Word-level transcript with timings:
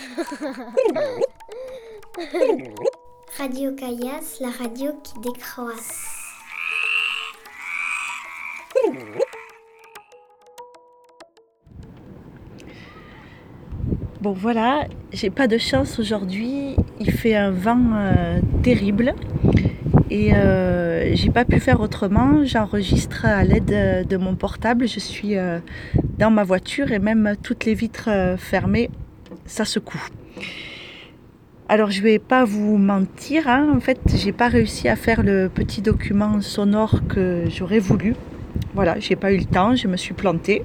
Radio 3.38 3.74
Caillasse, 3.74 4.40
la 4.40 4.50
radio 4.50 4.92
qui 5.02 5.18
décroisse. 5.20 6.20
Bon 14.20 14.32
voilà, 14.32 14.84
j'ai 15.12 15.30
pas 15.30 15.46
de 15.46 15.56
chance 15.56 15.98
aujourd'hui, 15.98 16.76
il 16.98 17.10
fait 17.10 17.34
un 17.34 17.50
vent 17.50 17.80
euh, 17.94 18.40
terrible 18.62 19.14
et 20.10 20.34
euh, 20.34 21.14
j'ai 21.14 21.30
pas 21.30 21.46
pu 21.46 21.58
faire 21.58 21.80
autrement. 21.80 22.44
J'enregistre 22.44 23.24
à 23.24 23.44
l'aide 23.44 24.06
de 24.06 24.16
mon 24.18 24.34
portable, 24.34 24.86
je 24.86 25.00
suis 25.00 25.38
euh, 25.38 25.58
dans 26.18 26.30
ma 26.30 26.44
voiture 26.44 26.92
et 26.92 26.98
même 26.98 27.34
toutes 27.42 27.64
les 27.64 27.72
vitres 27.72 28.10
fermées, 28.36 28.90
ça 29.50 29.64
secoue. 29.64 30.00
Alors 31.68 31.90
je 31.90 32.02
vais 32.02 32.18
pas 32.18 32.44
vous 32.44 32.78
mentir, 32.78 33.48
hein, 33.48 33.72
en 33.74 33.80
fait 33.80 34.00
j'ai 34.14 34.32
pas 34.32 34.48
réussi 34.48 34.88
à 34.88 34.96
faire 34.96 35.22
le 35.22 35.48
petit 35.48 35.82
document 35.82 36.40
sonore 36.40 37.00
que 37.08 37.44
j'aurais 37.48 37.80
voulu. 37.80 38.14
Voilà, 38.74 38.98
j'ai 39.00 39.16
pas 39.16 39.32
eu 39.32 39.38
le 39.38 39.44
temps, 39.44 39.74
je 39.74 39.88
me 39.88 39.96
suis 39.96 40.14
plantée. 40.14 40.64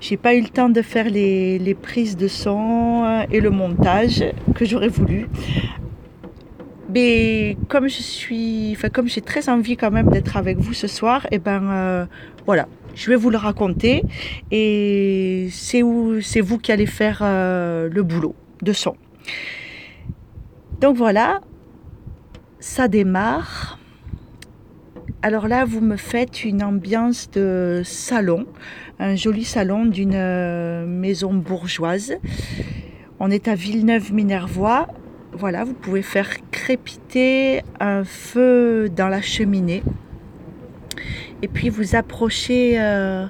J'ai 0.00 0.16
pas 0.16 0.34
eu 0.34 0.42
le 0.42 0.48
temps 0.48 0.68
de 0.68 0.80
faire 0.80 1.10
les, 1.10 1.76
prises 1.80 2.16
de 2.16 2.28
son 2.28 3.02
euh, 3.04 3.22
et 3.32 3.40
le 3.40 3.50
montage 3.50 4.24
que 4.54 4.64
j'aurais 4.64 4.88
voulu. 4.88 5.28
Mais 6.94 7.56
comme 7.68 7.88
je 7.88 8.00
suis, 8.00 8.72
enfin 8.76 8.88
comme 8.88 9.08
j'ai 9.08 9.20
très 9.20 9.48
envie 9.48 9.76
quand 9.76 9.90
même 9.90 10.08
d'être 10.08 10.36
avec 10.36 10.58
vous 10.58 10.72
ce 10.72 10.86
soir, 10.86 11.26
et 11.26 11.36
eh 11.36 11.38
ben 11.38 11.62
euh, 11.64 12.06
voilà, 12.46 12.66
je 12.94 13.10
vais 13.10 13.16
vous 13.16 13.30
le 13.30 13.36
raconter 13.36 14.02
et 14.50 15.48
c'est 15.50 15.80
vous 15.82 16.58
qui 16.62 16.72
allez 16.72 16.86
faire 16.86 17.20
euh, 17.22 17.88
le 17.90 18.02
boulot 18.02 18.34
de 18.62 18.72
son. 18.72 18.96
Donc 20.80 20.96
voilà, 20.96 21.40
ça 22.60 22.88
démarre. 22.88 23.78
Alors 25.22 25.48
là, 25.48 25.64
vous 25.64 25.80
me 25.80 25.96
faites 25.96 26.44
une 26.44 26.62
ambiance 26.62 27.30
de 27.30 27.82
salon 27.84 28.46
un 28.98 29.14
joli 29.14 29.44
salon 29.44 29.86
d'une 29.86 30.14
euh, 30.14 30.86
maison 30.86 31.32
bourgeoise. 31.32 32.14
On 33.20 33.30
est 33.30 33.48
à 33.48 33.54
Villeneuve-Minervois. 33.54 34.88
Voilà, 35.32 35.64
vous 35.64 35.74
pouvez 35.74 36.02
faire 36.02 36.28
crépiter 36.50 37.62
un 37.80 38.02
feu 38.04 38.88
dans 38.88 39.08
la 39.08 39.20
cheminée. 39.20 39.82
Et 41.42 41.48
puis 41.48 41.68
vous 41.68 41.94
approchez 41.94 42.80
euh, 42.80 43.26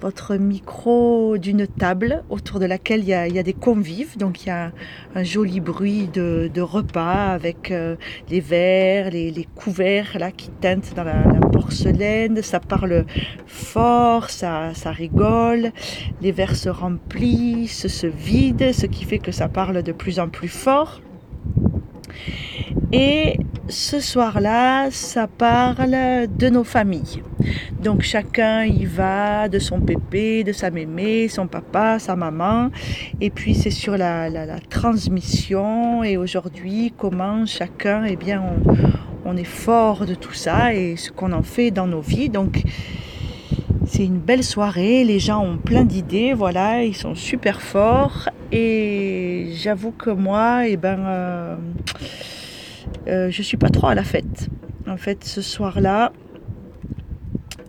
votre 0.00 0.36
micro 0.36 1.38
d'une 1.38 1.66
table 1.66 2.22
autour 2.28 2.60
de 2.60 2.66
laquelle 2.66 3.00
il 3.00 3.08
y, 3.08 3.14
a, 3.14 3.42
des 3.42 3.54
convives. 3.54 4.18
Donc 4.18 4.44
il 4.44 4.48
y 4.48 4.50
a 4.50 4.72
un 5.14 5.22
joli 5.22 5.60
bruit 5.60 6.08
de, 6.12 6.60
repas 6.60 7.32
avec 7.32 7.70
euh, 7.70 7.96
les 8.28 8.40
verres, 8.40 9.10
les, 9.10 9.48
couverts 9.54 10.18
là 10.18 10.30
qui 10.30 10.50
teintent 10.50 10.92
dans 10.94 11.04
la, 11.04 11.22
porcelaine. 11.50 12.42
Ça 12.42 12.60
parle 12.60 13.06
fort, 13.46 14.28
ça, 14.28 14.74
ça 14.74 14.90
rigole. 14.90 15.72
Les 16.20 16.32
verres 16.32 16.56
se 16.56 16.68
remplissent, 16.68 17.86
se 17.86 18.06
vident, 18.06 18.72
ce 18.74 18.84
qui 18.84 19.04
fait 19.04 19.18
que 19.18 19.32
ça 19.32 19.48
parle 19.48 19.82
de 19.82 19.92
plus 19.92 20.20
en 20.20 20.28
plus 20.28 20.48
fort. 20.48 21.00
Et 22.92 23.38
ce 23.68 24.00
soir-là, 24.00 24.90
ça 24.90 25.26
parle 25.26 26.26
de 26.38 26.48
nos 26.48 26.64
familles. 26.64 27.22
Donc 27.82 28.02
chacun 28.02 28.64
y 28.64 28.84
va 28.84 29.48
de 29.48 29.58
son 29.58 29.80
pépé, 29.80 30.44
de 30.44 30.52
sa 30.52 30.70
mémé, 30.70 31.28
son 31.28 31.46
papa, 31.46 31.98
sa 31.98 32.16
maman. 32.16 32.70
Et 33.20 33.30
puis 33.30 33.54
c'est 33.54 33.70
sur 33.70 33.96
la, 33.96 34.28
transmission 34.70 36.04
et 36.04 36.16
aujourd'hui 36.16 36.92
comment 36.96 37.46
chacun, 37.46 38.04
eh 38.04 38.16
bien, 38.16 38.42
on, 39.24 39.36
est 39.36 39.44
fort 39.44 40.06
de 40.06 40.14
tout 40.14 40.32
ça 40.32 40.72
et 40.72 40.96
ce 40.96 41.10
qu'on 41.10 41.32
en 41.32 41.42
fait 41.42 41.70
dans 41.70 41.86
nos 41.86 42.00
vies. 42.00 42.28
Donc 42.28 42.62
c'est 43.86 44.04
une 44.04 44.18
belle 44.18 44.44
soirée, 44.44 45.04
les 45.04 45.18
gens 45.18 45.44
ont 45.44 45.58
plein 45.58 45.84
d'idées, 45.84 46.32
voilà, 46.32 46.84
ils 46.84 46.96
sont 46.96 47.14
super 47.14 47.60
forts. 47.60 48.28
Et 48.52 49.50
j'avoue 49.54 49.92
que 49.92 50.10
moi, 50.10 50.68
eh 50.68 50.76
ben... 50.76 50.98
Euh, 51.00 51.56
euh, 53.08 53.30
je 53.30 53.42
suis 53.42 53.56
pas 53.56 53.68
trop 53.68 53.88
à 53.88 53.94
la 53.94 54.02
fête. 54.02 54.48
En 54.88 54.96
fait, 54.96 55.24
ce 55.24 55.40
soir-là, 55.40 56.12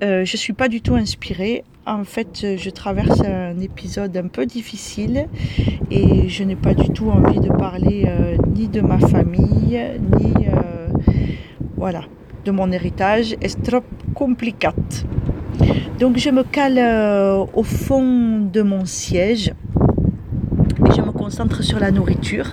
euh, 0.04 0.26
je 0.26 0.38
suis 0.38 0.54
pas 0.54 0.68
du 0.68 0.82
tout 0.82 0.96
inspirée. 0.96 1.64
En 1.86 2.04
fait, 2.04 2.58
je 2.58 2.70
traverse 2.70 3.22
un 3.22 3.60
épisode 3.60 4.16
un 4.18 4.28
peu 4.28 4.46
difficile 4.46 5.28
et 5.90 6.28
je 6.28 6.44
n'ai 6.44 6.56
pas 6.56 6.74
du 6.74 6.90
tout 6.90 7.10
envie 7.10 7.40
de 7.40 7.50
parler 7.50 8.06
euh, 8.08 8.36
ni 8.56 8.68
de 8.68 8.82
ma 8.82 9.00
famille, 9.00 9.82
ni 10.20 10.34
voilà, 11.78 12.02
de 12.44 12.52
mon 12.52 12.72
héritage. 12.72 13.36
C'est 13.42 13.64
trop 13.64 13.84
compliqué. 14.14 14.68
Donc 16.00 16.18
je 16.18 16.30
me 16.30 16.44
cale 16.44 16.80
au 17.54 17.64
fond 17.64 18.40
de 18.42 18.62
mon 18.62 18.86
siège 18.86 19.54
et 20.86 20.92
je 20.96 21.02
me 21.02 21.12
concentre 21.12 21.64
sur 21.64 21.80
la 21.80 21.92
nourriture, 21.92 22.52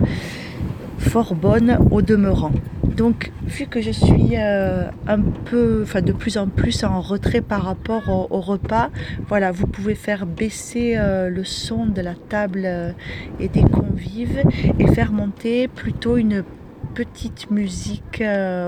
fort 0.98 1.34
bonne 1.34 1.78
au 1.90 2.02
demeurant. 2.02 2.52
Donc, 2.96 3.32
vu 3.44 3.66
que 3.66 3.80
je 3.80 3.90
suis 3.90 4.36
euh, 4.36 4.84
un 5.08 5.20
peu, 5.20 5.80
enfin 5.82 6.00
de 6.00 6.12
plus 6.12 6.38
en 6.38 6.46
plus 6.46 6.84
en 6.84 7.00
retrait 7.00 7.40
par 7.40 7.64
rapport 7.64 8.08
au, 8.30 8.40
repas, 8.40 8.90
voilà, 9.26 9.50
vous 9.50 9.66
pouvez 9.66 9.96
faire 9.96 10.26
baisser 10.26 10.94
euh, 10.96 11.28
le 11.28 11.42
son 11.42 11.86
de 11.86 12.00
la 12.00 12.14
table 12.14 12.62
euh, 12.64 12.92
et 13.40 13.48
des 13.48 13.62
convives 13.62 14.42
et 14.78 14.86
faire 14.88 15.10
monter 15.10 15.66
plutôt 15.66 16.16
une 16.16 16.44
petite 16.94 17.50
musique 17.50 18.22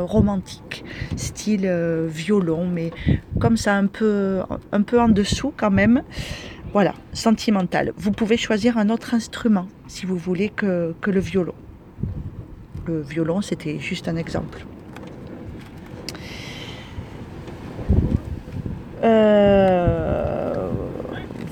romantique, 0.07 0.85
style 1.15 1.71
violon, 2.09 2.67
mais 2.67 2.91
comme 3.39 3.57
ça 3.57 3.77
un 3.77 3.87
peu, 3.87 4.41
un 4.73 4.83
peu 4.83 5.01
en 5.01 5.09
dessous 5.09 5.53
quand 5.57 5.71
même. 5.71 6.03
Voilà, 6.73 6.95
sentimental. 7.13 7.93
Vous 7.97 8.11
pouvez 8.11 8.37
choisir 8.37 8.79
un 8.79 8.91
autre 8.91 9.15
instrument 9.15 9.69
si 9.87 10.07
vous 10.07 10.17
voulez 10.17 10.49
que 10.49 10.95
le 11.07 11.21
violon 11.21 11.55
le 12.87 13.01
violon, 13.01 13.43
c'était 13.43 13.79
juste 13.79 14.09
un 14.09 14.17
exemple. 14.17 14.65
Euh, 19.03 20.71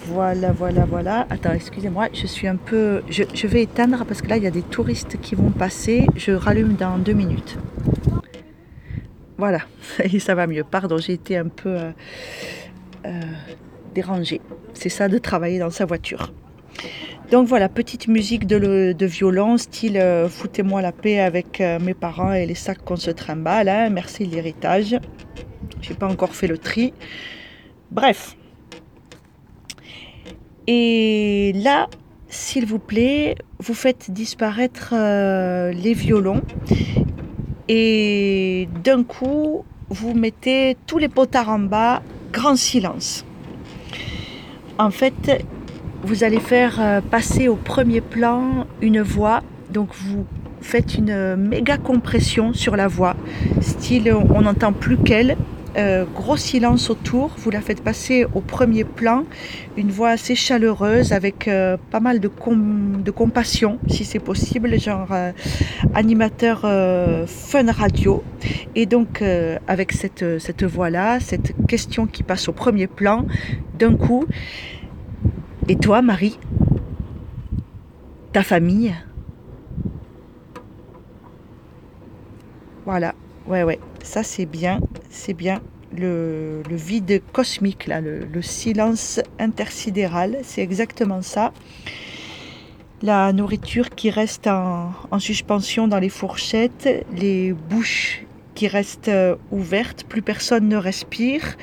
voilà, 0.07 0.53
voilà, 0.53 0.85
voilà. 0.85 1.27
Attends, 1.31 1.53
excusez-moi, 1.53 2.09
je 2.13 2.27
suis 2.27 2.47
un 2.47 2.57
peu... 2.57 3.03
Je, 3.09 3.47
vais 3.47 3.63
éteindre 3.63 4.05
parce 4.07 4.23
que 4.23 4.29
là, 4.29 4.37
il 4.37 4.43
y 4.43 4.47
a 4.47 4.51
des 4.51 4.63
touristes 4.63 5.21
qui 5.21 5.35
vont 5.35 5.51
passer. 5.51 6.07
Je 6.17 6.33
rallume 6.33 6.75
dans 6.75 6.99
deux 6.99 7.13
minutes. 7.13 7.59
Voilà, 9.37 9.61
et 10.05 10.19
ça 10.19 10.35
va 10.35 10.47
mieux. 10.47 10.65
Pardon, 10.65 10.99
j'ai 10.99 11.15
été 11.15 11.37
un 11.37 11.49
peu 11.49 11.71
euh, 11.71 11.91
euh, 13.07 13.21
dérangée. 13.95 14.41
C'est 14.73 14.89
ça 14.89 15.09
de 15.09 15.19
travailler 15.19 15.59
dans 15.59 15.71
sa 15.71 15.85
voiture. 15.85 16.33
Donc 17.35 17.49
voilà, 17.49 17.69
petite 17.69 18.07
musique 18.07 18.47
de, 18.47 19.07
violon, 19.07 19.59
style 19.59 19.97
euh, 19.97 20.29
Foutez-moi 20.29 20.81
la 20.83 20.93
paix 20.93 21.19
avec 21.19 21.61
euh, 21.61 21.81
mes 21.81 21.93
parents 21.93 22.33
et 22.33 22.47
les 22.47 22.55
sacs 22.55 22.85
qu'on 22.85 22.95
se 22.95 23.11
trimballe. 23.11 23.69
Hein, 23.69 23.91
merci 23.91 24.25
l'héritage. 24.25 24.97
J'ai 25.81 25.95
pas 25.95 26.07
encore 26.07 26.37
fait 26.37 26.47
le 26.47 26.59
tri. 26.59 26.95
Bref. 27.91 28.37
Et 30.69 31.51
là, 31.57 31.89
s'il 32.29 32.67
vous 32.67 32.79
plaît, 32.79 33.35
vous 33.59 33.75
faites 33.75 34.13
disparaître 34.13 34.91
euh, 34.93 35.73
les 35.73 35.93
violons. 35.93 36.43
Et 37.67 38.69
d'un 38.85 39.03
coup, 39.03 39.65
vous 39.89 40.15
mettez 40.15 40.77
tous 40.87 40.99
les 40.99 41.09
potards 41.09 41.49
en 41.49 41.59
bas, 41.59 42.01
grand 42.33 42.55
silence. 42.55 43.25
En 44.79 44.93
fait, 44.93 45.45
vous 46.05 46.23
allez 46.23 46.41
faire 46.41 46.77
euh, 46.81 47.01
passer 47.01 47.49
au 47.49 47.57
premier 47.57 48.01
plan 48.01 48.67
une 48.83 49.01
voix. 49.01 49.43
Donc 49.71 49.89
vous 49.95 50.27
faites 50.61 50.95
une 50.95 51.37
méga 51.37 51.79
compression 51.79 52.53
sur 52.53 52.77
la 52.77 52.89
voix, 52.89 53.17
style 53.61 54.13
on 54.13 54.43
n'entend 54.43 54.73
plus 54.73 54.97
qu'elle. 54.97 55.37
Euh, 55.77 56.05
gros 56.15 56.37
silence 56.37 56.89
autour, 56.89 57.35
vous 57.37 57.51
la 57.51 57.61
faites 57.61 57.83
passer 57.83 58.25
au 58.33 58.41
premier 58.41 58.85
plan, 58.85 59.25
une 59.77 59.91
voix 59.91 60.11
assez 60.11 60.37
chaleureuse 60.37 61.13
avec 61.13 61.49
euh, 61.49 61.77
pas 61.91 61.99
mal 61.99 62.21
de, 62.21 62.31
de 63.03 63.11
compassion 63.11 63.81
si 63.89 64.05
c'est 64.05 64.21
possible, 64.21 64.79
genre 64.79 65.09
animateur 65.95 66.61
fun 67.27 67.73
radio. 67.73 68.23
Et 68.77 68.87
donc 68.87 69.23
avec 69.67 69.93
cette, 69.93 70.39
cette 70.39 70.63
voix-là, 70.63 71.19
cette 71.19 71.55
question 71.67 72.07
qui 72.07 72.23
passe 72.23 72.49
au 72.49 72.53
premier 72.53 72.87
plan, 72.87 73.27
d'un 73.77 73.97
coup, 73.97 74.27
et 75.69 75.77
toi, 75.77 76.03
Marie 76.03 76.39
Ta 78.33 78.43
famille 78.43 78.95
Voilà, 82.85 83.15
ouais, 83.47 83.63
ouais, 83.63 83.79
ça 84.03 84.23
c'est 84.23 84.45
bien, 84.45 84.81
c'est 85.09 85.33
bien. 85.33 85.63
Le, 85.97 86.61
vide 86.69 87.23
cosmique, 87.33 87.87
le, 87.87 88.43
silence 88.43 89.21
intersidéral, 89.39 90.39
c'est 90.43 90.61
exactement 90.61 91.23
ça. 91.23 91.53
la 93.01 93.33
nourriture 93.33 93.91
qui 93.91 94.11
reste 94.11 94.47
en, 94.47 94.93
en 95.11 95.19
suspension 95.19 95.89
dans 95.89 95.99
les 95.99 96.09
fourchettes, 96.09 97.07
les 97.17 97.53
bouches 97.53 98.25
qui 98.55 98.69
restent 98.69 99.09
euh, 99.09 99.37
ouvertes, 99.51 100.05
plus 100.05 100.23
personne 100.23 100.69
ne 100.69 100.77
respire. 100.77 101.57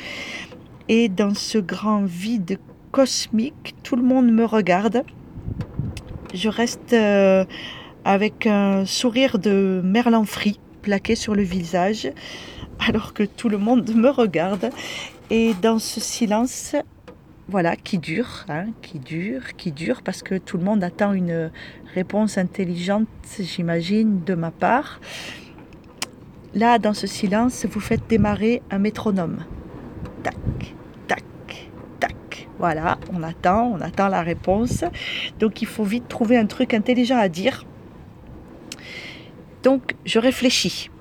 Et 0.87 1.07
dans 1.07 1.35
ce 1.35 1.57
grand 1.57 2.03
vide 2.03 2.57
cosmique, 2.91 3.75
tout 3.83 3.95
le 3.95 4.03
monde 4.03 4.31
me 4.31 4.45
regarde. 4.45 5.03
Je 6.33 6.49
reste 6.49 6.93
euh, 6.93 7.45
avec 8.05 8.45
un 8.45 8.85
sourire 8.85 9.39
de 9.39 9.81
merlan 9.83 10.25
frit 10.25 10.59
plaqué 10.81 11.15
sur 11.15 11.35
le 11.35 11.43
visage, 11.43 12.11
alors 12.79 13.13
que 13.13 13.23
tout 13.23 13.49
le 13.49 13.57
monde 13.57 13.89
me 13.95 14.09
regarde. 14.09 14.69
Et 15.29 15.53
dans 15.61 15.79
ce 15.79 15.99
silence, 15.99 16.75
voilà, 17.47 17.75
qui 17.75 17.97
dure, 17.97 18.45
hein, 18.49 18.67
qui 18.81 18.99
dure, 18.99 19.55
qui 19.57 19.71
dure, 19.71 20.01
parce 20.03 20.23
que 20.23 20.37
tout 20.37 20.57
le 20.57 20.63
monde 20.63 20.83
attend 20.83 21.13
une 21.13 21.51
réponse 21.93 22.37
intelligente, 22.37 23.07
j'imagine, 23.39 24.23
de 24.23 24.35
ma 24.35 24.51
part. 24.51 24.99
Là, 26.53 26.79
dans 26.79 26.93
ce 26.93 27.07
silence, 27.07 27.65
vous 27.65 27.79
faites 27.79 28.07
démarrer 28.09 28.61
un 28.71 28.79
métronome. 28.79 29.45
Tac. 30.23 30.75
Voilà, 32.61 32.99
on 33.11 33.23
attend, 33.23 33.71
on 33.75 33.81
attend 33.81 34.07
la 34.07 34.21
réponse. 34.21 34.83
Donc 35.39 35.63
il 35.63 35.67
faut 35.67 35.83
vite 35.83 36.07
trouver 36.07 36.37
un 36.37 36.45
truc 36.45 36.75
intelligent 36.75 37.17
à 37.17 37.27
dire. 37.27 37.65
Donc 39.63 39.95
je 40.05 40.19
réfléchis. 40.19 40.91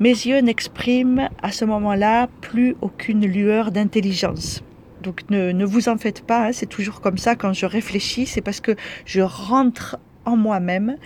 Mes 0.00 0.08
yeux 0.08 0.40
n'expriment 0.40 1.28
à 1.40 1.52
ce 1.52 1.64
moment-là 1.64 2.26
plus 2.40 2.74
aucune 2.80 3.24
lueur 3.24 3.70
d'intelligence. 3.70 4.64
Donc 5.00 5.20
ne, 5.30 5.64
vous 5.64 5.88
en 5.88 5.96
faites 5.96 6.26
pas, 6.26 6.48
hein, 6.48 6.52
c'est 6.52 6.66
toujours 6.66 7.00
comme 7.00 7.18
ça 7.18 7.36
quand 7.36 7.52
je 7.52 7.66
réfléchis, 7.66 8.26
c'est 8.26 8.40
parce 8.40 8.60
que 8.60 8.74
je 9.04 9.20
rentre 9.20 9.96
en 10.24 10.36
moi-même 10.36 10.96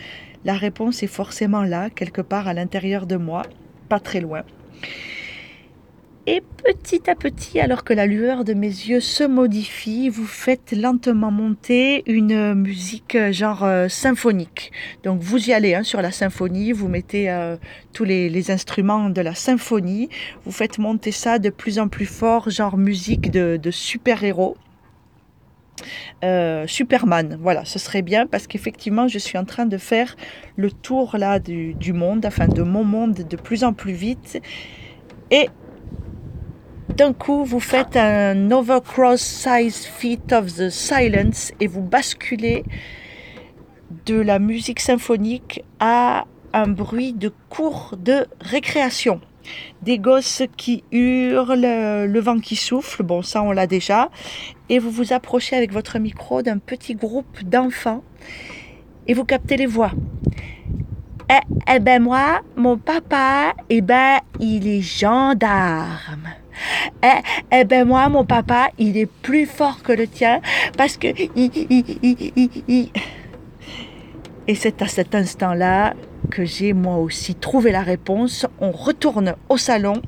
la 0.47 0.55
réponse 0.55 1.03
est 1.03 1.09
forcément 1.09 1.65
là, 1.65 1.91
quelque 1.91 2.23
part 2.23 2.49
à 2.49 2.55
l'intérieur 2.55 3.05
de 3.05 3.17
moi, 3.17 3.43
pas 3.91 4.01
très 4.01 4.23
loin. 4.23 4.45
Et 6.31 6.43
petit 6.63 7.09
à 7.09 7.15
petit, 7.15 7.59
alors 7.59 7.85
que 7.85 7.95
la 7.95 8.05
lueur 8.05 8.45
de 8.45 8.53
mes 8.53 8.67
yeux 8.67 9.01
se 9.01 9.25
modifie, 9.25 10.11
vous 10.11 10.27
faites 10.27 10.73
lentement 10.73 11.31
monter 11.31 12.03
une 12.05 12.53
musique 12.53 13.15
euh, 13.15 13.33
genre 13.33 13.65
euh, 13.65 13.89
symphonique. 13.89 14.71
Donc 15.05 15.23
vous 15.23 15.49
y 15.49 15.55
allez 15.55 15.75
hein, 15.75 15.85
sur 15.85 16.03
la 16.03 16.13
symphonie, 16.13 16.73
vous 16.73 16.87
mettez 16.87 17.31
euh, 17.31 17.57
tous 17.95 18.05
les, 18.05 18.51
instruments 18.51 19.09
de 19.09 19.23
la 19.23 19.35
symphonie, 19.35 20.11
vous 20.45 20.53
faites 20.53 20.77
monter 20.77 21.13
ça 21.13 21.39
de 21.39 21.49
plus 21.49 21.79
en 21.79 21.89
plus 21.89 22.05
fort, 22.05 22.51
genre 22.51 22.77
musique 22.77 23.31
de, 23.31 23.59
super-héros. 23.71 24.59
Superman. 26.67 27.39
Voilà, 27.41 27.65
ce 27.65 27.79
serait 27.79 28.03
bien 28.03 28.27
parce 28.27 28.47
qu'effectivement, 28.47 29.09
je 29.09 29.19
suis 29.19 29.39
en 29.39 29.47
train 29.47 29.65
de 29.65 29.79
faire 29.79 30.15
le 30.57 30.71
tour 30.71 31.17
là 31.17 31.39
du, 31.39 31.73
du, 31.73 31.95
monde, 31.95 32.27
enfin 32.27 32.49
de 32.49 32.63
mon 32.63 32.85
monde 32.85 33.15
de 33.15 33.37
plus 33.39 33.65
en 33.65 33.73
plus 33.73 33.95
vite. 33.95 34.43
Et 35.31 35.49
d'un 36.99 37.13
coup, 37.13 37.45
vous 37.45 37.61
faites 37.61 37.97
un 37.97 38.51
overcross 38.51 39.21
size 39.21 39.87
feet 39.87 40.33
of 40.33 40.53
the 40.53 40.69
silence 40.69 41.53
et 41.61 41.69
vous 41.69 41.81
basculez 41.81 42.65
de 44.05 44.17
la 44.17 44.41
musique 44.41 44.81
symphonique 44.81 45.63
à 45.79 46.25
un 46.53 46.67
bruit 46.67 47.13
de 47.13 47.33
cours 47.51 47.95
de 47.97 48.27
récréation 48.41 49.21
des 49.81 50.01
gosses 50.01 50.43
qui 50.57 50.83
hurlent, 50.91 51.61
le 51.61 52.19
vent 52.19 52.41
qui 52.41 52.57
souffle, 52.57 53.05
bon 53.05 53.23
ça 53.23 53.45
on 53.45 53.53
l'a 53.53 53.69
déjà, 53.69 54.11
et 54.69 54.81
vous 54.81 54.91
vous 54.91 55.13
approchez 55.13 55.55
avec 55.55 55.73
votre 55.73 56.01
micro 56.01 56.43
d'un 56.43 56.59
petit 56.59 56.97
groupe 56.97 57.45
d'enfants 57.45 58.03
et 59.07 59.15
vous 59.15 59.25
captez 59.25 59.57
les 59.57 59.67
voix. 59.67 59.93
Eh, 61.31 61.75
eh, 61.75 61.79
ben 61.79 62.03
moi, 62.03 62.41
mon 62.57 62.77
papa, 62.77 63.55
eh 63.71 63.83
ben 63.83 64.19
il 64.41 64.67
est 64.67 64.83
gendarme. 64.83 66.29
Eh, 67.03 67.21
eh 67.53 67.65
ben 67.65 67.87
moi, 67.87 68.09
mon 68.09 68.25
papa, 68.25 68.69
il 68.79 68.97
est 68.97 69.07
plus 69.07 69.47
fort 69.47 69.83
que 69.83 69.93
le 69.93 70.07
tien 70.07 70.41
parce 70.77 70.97
que... 70.97 71.09
Et 74.49 74.55
c'est 74.55 74.81
à 74.81 74.89
cet 74.89 75.15
instant-là 75.15 75.95
que 76.31 76.45
j'ai 76.45 76.73
moi 76.73 76.97
aussi 76.97 77.35
trouvé 77.35 77.71
la 77.71 77.83
réponse. 77.83 78.47
On 78.61 78.71
retourne 78.71 79.35
au 79.49 79.59
salon. 79.59 80.01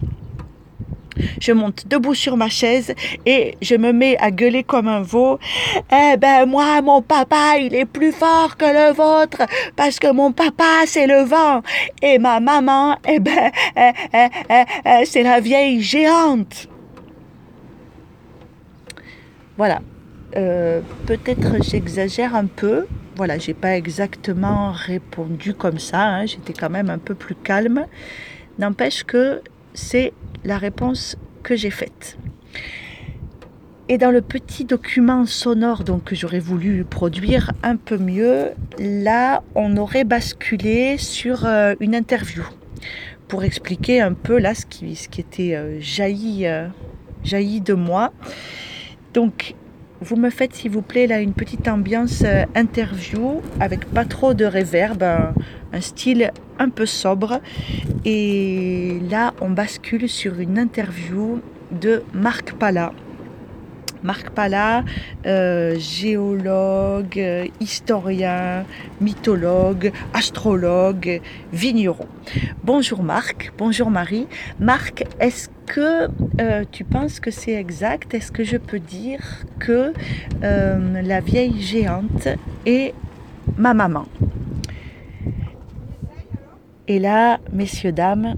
Je 1.40 1.52
monte 1.52 1.86
debout 1.88 2.14
sur 2.14 2.36
ma 2.36 2.48
chaise 2.48 2.94
et 3.26 3.56
je 3.62 3.74
me 3.74 3.92
mets 3.92 4.16
à 4.18 4.30
gueuler 4.30 4.64
comme 4.64 4.88
un 4.88 5.02
veau. 5.02 5.38
Eh 5.92 6.16
ben 6.16 6.46
moi, 6.46 6.80
mon 6.82 7.02
papa, 7.02 7.58
il 7.58 7.74
est 7.74 7.84
plus 7.84 8.12
fort 8.12 8.56
que 8.56 8.64
le 8.64 8.92
vôtre 8.92 9.42
parce 9.76 9.98
que 9.98 10.12
mon 10.12 10.32
papa, 10.32 10.84
c'est 10.86 11.06
le 11.06 11.22
vent 11.22 11.62
et 12.02 12.18
ma 12.18 12.40
maman, 12.40 12.96
eh 13.08 13.20
ben, 13.20 13.50
eh, 13.76 13.90
eh, 14.12 14.28
eh, 14.50 15.04
c'est 15.04 15.22
la 15.22 15.40
vieille 15.40 15.82
géante. 15.82 16.68
Voilà. 19.56 19.80
Euh, 20.36 20.80
Peut-être 21.06 21.62
j'exagère 21.62 22.36
un 22.36 22.46
peu, 22.46 22.86
voilà, 23.16 23.38
j'ai 23.38 23.54
pas 23.54 23.76
exactement 23.76 24.70
répondu 24.70 25.54
comme 25.54 25.78
ça, 25.78 26.02
hein, 26.02 26.26
j'étais 26.26 26.52
quand 26.52 26.70
même 26.70 26.88
un 26.88 26.98
peu 26.98 27.14
plus 27.14 27.34
calme. 27.34 27.86
N'empêche 28.58 29.04
que 29.04 29.42
c'est 29.74 30.12
la 30.44 30.58
réponse 30.58 31.16
que 31.42 31.56
j'ai 31.56 31.70
faite. 31.70 32.18
Et 33.88 33.98
dans 33.98 34.12
le 34.12 34.22
petit 34.22 34.64
document 34.64 35.26
sonore 35.26 35.82
donc, 35.82 36.04
que 36.04 36.14
j'aurais 36.14 36.38
voulu 36.38 36.84
produire 36.84 37.50
un 37.64 37.74
peu 37.74 37.98
mieux, 37.98 38.50
là, 38.78 39.42
on 39.56 39.76
aurait 39.76 40.04
basculé 40.04 40.96
sur 40.96 41.44
euh, 41.44 41.74
une 41.80 41.96
interview 41.96 42.44
pour 43.26 43.42
expliquer 43.42 44.00
un 44.00 44.12
peu 44.12 44.38
là 44.38 44.54
ce 44.54 44.64
qui, 44.64 44.92
était 45.18 45.56
euh, 45.56 45.80
jailli, 45.80 46.46
euh, 46.46 46.68
jailli 47.24 47.60
de 47.60 47.74
moi. 47.74 48.12
Donc, 49.12 49.54
vous 50.00 50.16
me 50.16 50.30
faites 50.30 50.54
s'il 50.54 50.70
vous 50.70 50.82
plaît 50.82 51.06
là 51.06 51.20
une 51.20 51.34
petite 51.34 51.68
ambiance 51.68 52.22
euh, 52.24 52.44
interview 52.54 53.42
avec 53.60 53.84
pas 53.86 54.04
trop 54.04 54.32
de 54.32 54.44
réverb, 54.44 55.02
un, 55.02 55.34
un, 55.72 55.80
style 55.80 56.32
un 56.58 56.70
peu 56.70 56.86
sobre. 56.86 57.40
Et 58.04 58.98
là, 59.10 59.34
on 59.40 59.50
bascule 59.50 60.08
sur 60.08 60.40
une 60.40 60.58
interview 60.58 61.40
de 61.70 62.02
Marc 62.14 62.52
Pala. 62.54 62.92
Marc 64.02 64.30
Pala, 64.30 64.84
euh, 65.26 65.76
géologue, 65.78 67.18
euh, 67.18 67.46
historien, 67.60 68.64
mythologue, 69.00 69.92
astrologue, 70.14 71.20
vigneron. 71.52 72.06
Bonjour 72.64 73.02
Marc, 73.02 73.52
bonjour 73.58 73.90
Marie. 73.90 74.26
Marc, 74.58 75.04
est-ce 75.20 75.48
que 75.66 76.08
euh, 76.40 76.64
tu 76.70 76.84
penses 76.84 77.20
que 77.20 77.30
c'est 77.30 77.52
exact? 77.52 78.14
Est-ce 78.14 78.32
que 78.32 78.44
je 78.44 78.56
peux 78.56 78.80
dire 78.80 79.20
que 79.58 79.92
la 80.40 81.20
vieille 81.20 81.60
géante 81.60 82.28
est 82.66 82.94
ma 83.56 83.74
maman? 83.74 84.06
Et 86.88 86.98
là, 86.98 87.38
messieurs, 87.52 87.92
dames, 87.92 88.34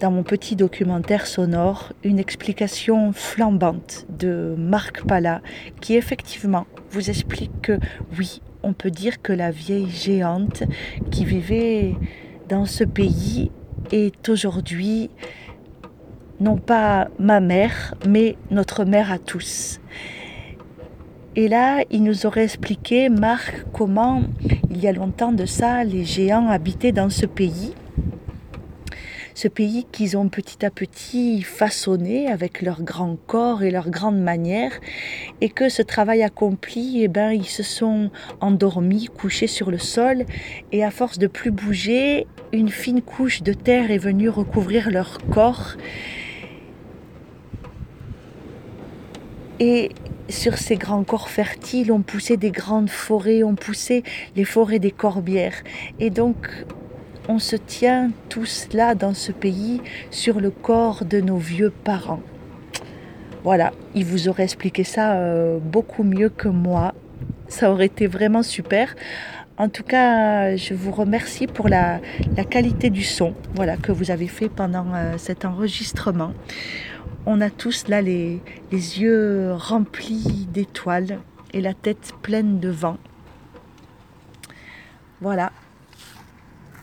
dans 0.00 0.10
mon 0.10 0.22
petit 0.22 0.54
documentaire 0.54 1.26
sonore 1.26 1.92
une 2.04 2.18
explication 2.18 3.12
flambante 3.12 4.06
de 4.08 4.54
Marc 4.56 5.04
Pala 5.04 5.42
qui 5.80 5.96
effectivement 5.96 6.66
vous 6.90 7.10
explique 7.10 7.60
que 7.62 7.78
oui, 8.16 8.40
on 8.62 8.72
peut 8.72 8.90
dire 8.90 9.20
que 9.22 9.32
la 9.32 9.50
vieille 9.50 9.90
géante 9.90 10.62
qui 11.10 11.24
vivait 11.24 11.94
dans 12.48 12.64
ce 12.64 12.84
pays 12.84 13.50
est 13.90 14.28
aujourd'hui 14.28 15.10
non 16.40 16.56
pas 16.56 17.08
ma 17.18 17.40
mère, 17.40 17.94
mais 18.06 18.36
notre 18.52 18.84
mère 18.84 19.10
à 19.10 19.18
tous. 19.18 19.80
Et 21.34 21.48
là, 21.48 21.82
il 21.90 22.04
nous 22.04 22.26
aurait 22.26 22.44
expliqué, 22.44 23.08
Marc, 23.08 23.64
comment, 23.72 24.22
il 24.70 24.78
y 24.78 24.86
a 24.86 24.92
longtemps 24.92 25.32
de 25.32 25.46
ça, 25.46 25.82
les 25.82 26.04
géants 26.04 26.48
habitaient 26.48 26.92
dans 26.92 27.10
ce 27.10 27.26
pays 27.26 27.74
ce 29.38 29.46
pays 29.46 29.86
qu'ils 29.92 30.16
ont 30.16 30.28
petit 30.28 30.66
à 30.66 30.70
petit 30.70 31.42
façonné 31.42 32.26
avec 32.26 32.60
leur 32.60 32.82
grand 32.82 33.16
corps 33.28 33.62
et 33.62 33.70
leur 33.70 33.88
grande 33.88 34.20
manière, 34.20 34.72
et 35.40 35.48
que 35.48 35.68
ce 35.68 35.80
travail 35.80 36.24
accompli, 36.24 37.04
eh 37.04 37.06
ben, 37.06 37.30
ils 37.30 37.46
se 37.46 37.62
sont 37.62 38.10
endormis, 38.40 39.06
couchés 39.06 39.46
sur 39.46 39.70
le 39.70 39.78
sol, 39.78 40.24
et 40.72 40.82
à 40.82 40.90
force 40.90 41.20
de 41.20 41.28
plus 41.28 41.52
bouger, 41.52 42.26
une 42.52 42.68
fine 42.68 43.00
couche 43.00 43.44
de 43.44 43.52
terre 43.52 43.92
est 43.92 43.98
venue 43.98 44.28
recouvrir 44.28 44.90
leur 44.90 45.18
corps. 45.30 45.76
Et 49.60 49.90
sur 50.28 50.58
ces 50.58 50.74
grands 50.74 51.04
corps 51.04 51.28
fertiles, 51.28 51.92
on 51.92 52.02
poussait 52.02 52.38
des 52.38 52.50
grandes 52.50 52.90
forêts, 52.90 53.44
on 53.44 53.54
poussait 53.54 54.02
les 54.34 54.44
forêts 54.44 54.80
des 54.80 54.90
corbières. 54.90 55.62
Et 56.00 56.10
donc, 56.10 56.48
on 57.28 57.38
se 57.38 57.56
tient 57.56 58.10
tous 58.30 58.68
là 58.72 58.94
dans 58.94 59.14
ce 59.14 59.32
pays 59.32 59.82
sur 60.10 60.40
le 60.40 60.50
corps 60.50 61.04
de 61.04 61.20
nos 61.20 61.36
vieux 61.36 61.70
parents. 61.70 62.22
Voilà, 63.44 63.72
il 63.94 64.06
vous 64.06 64.28
aurait 64.28 64.44
expliqué 64.44 64.82
ça 64.82 65.16
euh, 65.18 65.58
beaucoup 65.58 66.02
mieux 66.02 66.30
que 66.30 66.48
moi. 66.48 66.94
ça 67.48 67.70
aurait 67.70 67.86
été 67.86 68.06
vraiment 68.06 68.42
super. 68.42 68.94
En 69.58 69.68
tout 69.68 69.82
cas, 69.82 70.56
je 70.56 70.72
vous 70.72 70.90
remercie 70.90 71.46
pour 71.46 71.68
la, 71.68 72.00
qualité 72.48 72.90
du 72.90 73.02
son 73.02 73.34
voilà, 73.54 73.76
que 73.76 73.92
vous 73.92 74.10
avez 74.10 74.28
fait 74.28 74.48
pendant 74.48 74.86
euh, 74.94 75.18
cet 75.18 75.44
enregistrement. 75.44 76.32
On 77.26 77.40
a 77.40 77.50
tous 77.50 77.88
là 77.88 78.00
les 78.00 78.40
yeux 78.72 79.52
remplis 79.52 80.46
d'étoiles 80.50 81.18
et 81.52 81.60
la 81.60 81.74
tête 81.74 82.12
pleine 82.22 82.58
de 82.58 82.70
vent. 82.70 82.96
Voilà. 85.20 85.52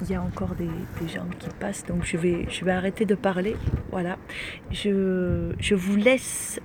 Il 0.01 0.09
y 0.09 0.15
a 0.15 0.21
encore 0.21 0.55
des, 0.55 0.69
des 0.99 1.07
gens 1.07 1.27
qui 1.39 1.49
passent, 1.59 1.85
donc 1.85 2.03
je 2.03 2.17
vais, 2.17 2.47
arrêter 2.69 3.05
de 3.05 3.15
parler. 3.15 3.55
Voilà. 3.91 4.17
Je, 4.71 5.73
vous 5.73 5.95
laisse, 5.95 6.59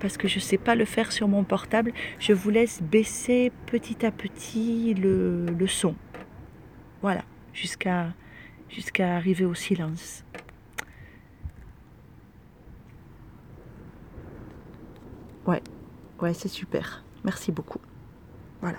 parce 0.00 0.16
que 0.16 0.28
je 0.28 0.36
ne 0.36 0.40
sais 0.40 0.58
pas 0.58 0.74
le 0.74 0.84
faire 0.84 1.12
sur 1.12 1.28
mon 1.28 1.44
portable, 1.44 1.92
je 2.18 2.32
vous 2.32 2.50
laisse 2.50 2.82
baisser 2.82 3.52
petit 3.66 4.04
à 4.04 4.10
petit 4.10 4.94
le, 4.94 5.46
le 5.46 5.66
son. 5.66 5.94
Voilà. 7.00 7.22
Jusqu'à 7.54 8.12
jusqu'à 8.72 9.16
arriver 9.16 9.44
au 9.44 9.54
silence. 9.54 10.24
Ouais, 15.46 15.62
ouais, 16.20 16.34
c'est 16.34 16.48
super. 16.48 17.04
Merci 17.24 17.52
beaucoup. 17.52 17.80
Voilà. 18.60 18.78